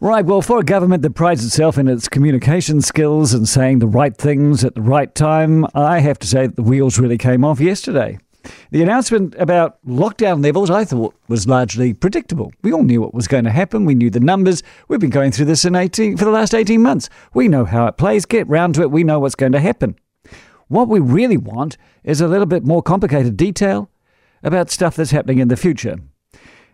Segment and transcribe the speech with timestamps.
[0.00, 3.88] Right, well, for a government that prides itself in its communication skills and saying the
[3.88, 7.44] right things at the right time, I have to say that the wheels really came
[7.44, 8.20] off yesterday.
[8.70, 12.52] The announcement about lockdown levels, I thought, was largely predictable.
[12.62, 13.86] We all knew what was going to happen.
[13.86, 14.62] We knew the numbers.
[14.86, 17.10] We've been going through this in 18, for the last 18 months.
[17.34, 18.24] We know how it plays.
[18.24, 18.92] Get round to it.
[18.92, 19.96] We know what's going to happen.
[20.68, 23.90] What we really want is a little bit more complicated detail
[24.44, 25.96] about stuff that's happening in the future.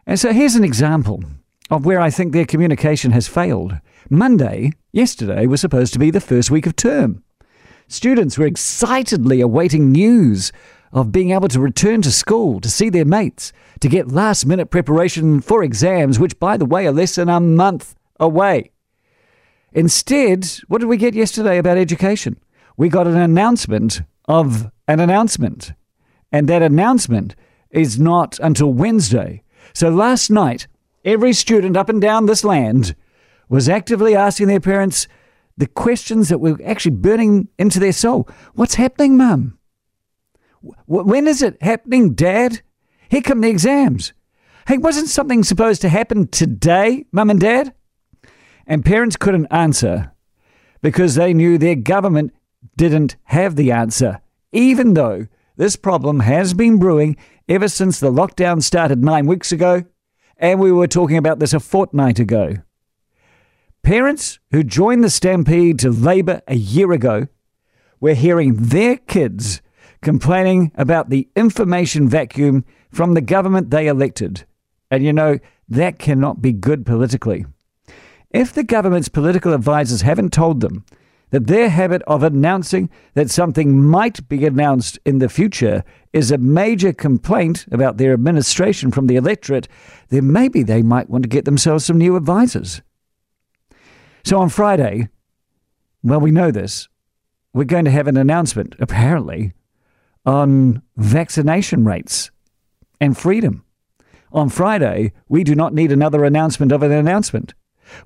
[0.07, 1.25] And so here's an example
[1.71, 3.79] of where I think their communication has failed.
[4.11, 7.23] Monday, yesterday, was supposed to be the first week of term.
[7.89, 10.53] Students were excitedly awaiting news
[10.93, 14.71] of being able to return to school, to see their mates, to get last minute
[14.71, 18.71] preparation for exams, which, by the way, are less than a month away.
[19.73, 22.39] Instead, what did we get yesterday about education?
[22.77, 25.73] We got an announcement of an announcement.
[26.31, 27.35] And that announcement
[27.71, 29.43] is not until Wednesday.
[29.73, 30.69] So last night,
[31.05, 32.95] every student up and down this land
[33.49, 35.07] was actively asking their parents
[35.57, 38.29] the questions that were actually burning into their soul.
[38.55, 39.59] What's happening, Mum?
[40.87, 42.63] When is it happening, Dad?
[43.09, 44.13] Here come the exams.
[44.67, 47.75] Hey, wasn't something supposed to happen today, Mum and Dad?
[48.67, 50.13] And parents couldn't answer
[50.81, 52.33] because they knew their government
[52.77, 54.21] didn't have the answer,
[54.53, 55.27] even though
[55.57, 57.17] this problem has been brewing
[57.49, 59.85] ever since the lockdown started nine weeks ago,
[60.39, 62.57] and we were talking about this a fortnight ago.
[63.83, 67.29] Parents who joined the stampede to Labour a year ago
[68.01, 69.61] were hearing their kids
[70.03, 74.45] complaining about the information vacuum from the government they elected.
[74.91, 77.47] And you know, that cannot be good politically.
[78.31, 80.85] If the government's political advisors haven't told them
[81.35, 85.83] that their habit of announcing that something might be announced in the future
[86.13, 89.67] is a major complaint about their administration from the electorate,
[90.11, 92.83] then maybe they might want to get themselves some new advisors.
[94.23, 95.09] So on Friday,
[96.05, 96.89] well, we know this,
[97.53, 99.55] we're going to have an announcement, apparently,
[100.25, 102.31] on vaccination rates
[103.01, 103.65] and freedom.
[104.31, 107.55] On Friday, we do not need another announcement of an announcement.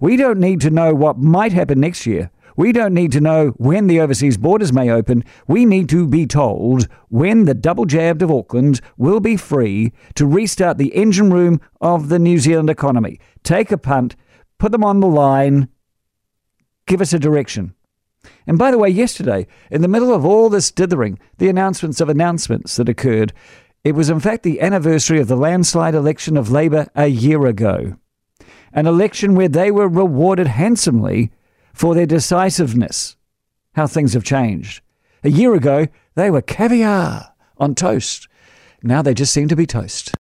[0.00, 2.30] We don't need to know what might happen next year.
[2.58, 5.22] We don't need to know when the overseas borders may open.
[5.46, 10.26] We need to be told when the double jabbed of Auckland will be free to
[10.26, 13.20] restart the engine room of the New Zealand economy.
[13.44, 14.16] Take a punt,
[14.58, 15.68] put them on the line,
[16.88, 17.74] give us a direction.
[18.44, 22.08] And by the way, yesterday, in the middle of all this dithering, the announcements of
[22.08, 23.32] announcements that occurred,
[23.84, 27.94] it was in fact the anniversary of the landslide election of Labour a year ago.
[28.72, 31.30] An election where they were rewarded handsomely
[31.78, 33.16] for their decisiveness.
[33.74, 34.82] How things have changed.
[35.22, 38.26] A year ago, they were caviar on toast.
[38.82, 40.12] Now they just seem to be toast.